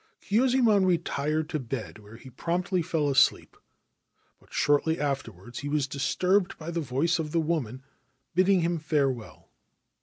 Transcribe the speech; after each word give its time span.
Kyuzaemon 0.19 0.83
retired 0.87 1.47
to 1.49 1.59
bed, 1.59 1.99
where 1.99 2.15
he 2.15 2.31
promptly 2.31 2.81
fell 2.81 3.07
asleep; 3.07 3.55
but 4.39 4.51
shortly 4.51 4.99
afterwards 4.99 5.59
he 5.59 5.69
was 5.69 5.85
disturbed 5.85 6.57
by 6.57 6.71
the 6.71 6.81
voice 6.81 7.19
of 7.19 7.31
the 7.31 7.39
woman 7.39 7.83
bidding 8.33 8.61
him 8.61 8.79
farewell. 8.79 9.51